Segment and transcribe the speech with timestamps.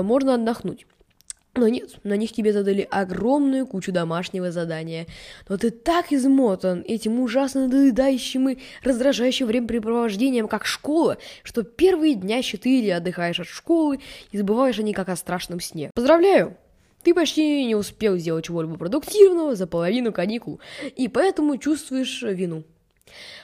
[0.00, 0.86] можно отдохнуть.
[1.54, 5.06] Но нет, на них тебе задали огромную кучу домашнего задания.
[5.50, 12.40] Но ты так измотан этим ужасно надоедающим и раздражающим времяпрепровождением, как школа, что первые дня
[12.40, 14.00] четыре отдыхаешь от школы
[14.30, 15.90] и забываешь о ней как о страшном сне.
[15.94, 16.56] Поздравляю!
[17.02, 20.60] Ты почти не успел сделать чего-либо продуктивного за половину каникул,
[20.96, 22.62] и поэтому чувствуешь вину.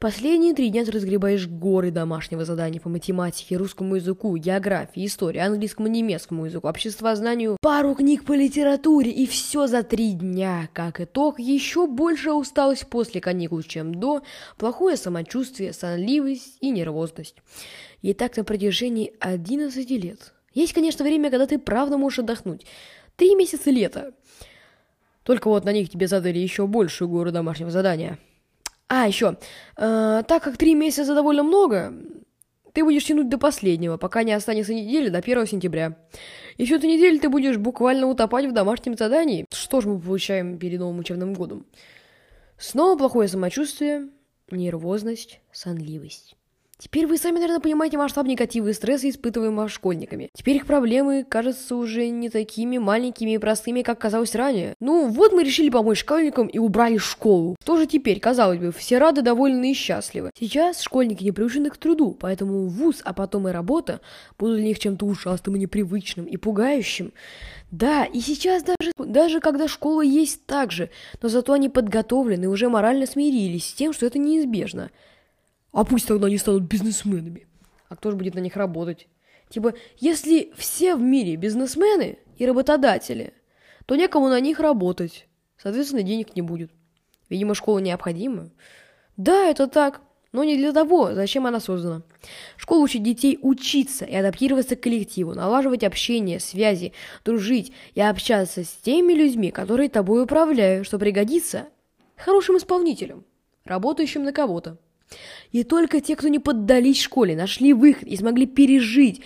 [0.00, 5.88] Последние три дня ты разгребаешь горы домашнего задания по математике, русскому языку, географии, истории, английскому,
[5.88, 10.70] немецкому языку, обществознанию, пару книг по литературе, и все за три дня.
[10.72, 14.22] Как итог, еще больше усталость после каникул, чем до,
[14.56, 17.36] плохое самочувствие, сонливость и нервозность.
[18.00, 20.32] И так на протяжении 11 лет.
[20.54, 22.64] Есть, конечно, время, когда ты правда можешь отдохнуть.
[23.16, 24.14] Три месяца лета.
[25.24, 28.18] Только вот на них тебе задали еще большую гору домашнего задания–
[28.92, 29.36] а, еще,
[29.76, 31.94] э, так как три месяца довольно много,
[32.72, 35.96] ты будешь тянуть до последнего, пока не останется недели до 1 сентября.
[36.56, 39.46] И всю эту неделю ты будешь буквально утопать в домашнем задании.
[39.54, 41.66] Что же мы получаем перед новым учебным годом?
[42.58, 44.08] Снова плохое самочувствие,
[44.50, 46.34] нервозность, сонливость.
[46.80, 50.30] Теперь вы сами, наверное, понимаете масштаб негатива и стресса, испытываемого школьниками.
[50.32, 54.74] Теперь их проблемы кажутся уже не такими маленькими и простыми, как казалось ранее.
[54.80, 57.54] Ну, вот мы решили помочь школьникам и убрали школу.
[57.62, 58.18] Что же теперь?
[58.18, 60.30] Казалось бы, все рады, довольны и счастливы.
[60.38, 64.00] Сейчас школьники не приучены к труду, поэтому вуз, а потом и работа
[64.38, 67.12] будут для них чем-то ужасным и непривычным и пугающим.
[67.70, 70.88] Да, и сейчас даже, даже когда школа есть так же,
[71.20, 74.90] но зато они подготовлены и уже морально смирились с тем, что это неизбежно.
[75.72, 77.46] А пусть тогда они станут бизнесменами.
[77.88, 79.08] А кто же будет на них работать?
[79.48, 83.34] Типа, если все в мире бизнесмены и работодатели,
[83.86, 85.26] то некому на них работать.
[85.56, 86.70] Соответственно, денег не будет.
[87.28, 88.50] Видимо, школа необходима.
[89.16, 90.00] Да, это так,
[90.32, 92.02] но не для того, зачем она создана.
[92.56, 96.92] Школа учит детей учиться и адаптироваться к коллективу, налаживать общение, связи,
[97.24, 101.68] дружить и общаться с теми людьми, которые тобой управляют, что пригодится
[102.16, 103.24] хорошим исполнителям,
[103.64, 104.78] работающим на кого-то.
[105.52, 109.22] И только те, кто не поддались школе, нашли выход и смогли пережить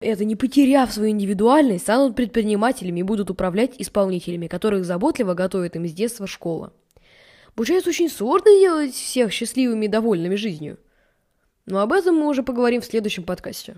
[0.00, 5.86] это, не потеряв свою индивидуальность, станут предпринимателями и будут управлять исполнителями, которых заботливо готовит им
[5.88, 6.72] с детства школа.
[7.54, 10.78] Получается очень сложно делать всех счастливыми и довольными жизнью.
[11.66, 13.76] Но об этом мы уже поговорим в следующем подкасте.